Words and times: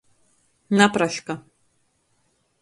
Napraška. 0.79 1.33